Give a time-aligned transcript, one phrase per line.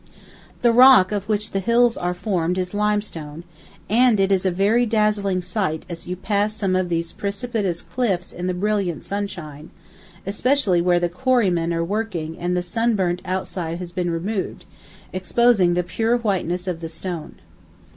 [0.63, 3.43] The rock of which the hills are formed is limestone,
[3.87, 8.33] and it is a very dazzling sight as you pass some of these precipitous cliffs
[8.33, 9.69] in the brilliant sunshine,
[10.25, 14.65] especially where the quarrymen are working and the sunburnt outside has been removed,
[15.13, 17.35] exposing the pure whiteness of the stone.